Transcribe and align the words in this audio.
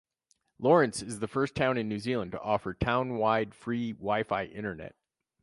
Lawrence 0.57 1.03
is 1.03 1.19
the 1.19 1.27
first 1.27 1.53
town 1.53 1.77
in 1.77 1.87
New 1.87 1.99
Zealand 1.99 2.31
to 2.31 2.41
offer 2.41 2.73
town-wide 2.73 3.53
free 3.53 3.93
WiFi 3.93 4.45
internet. 4.51 4.95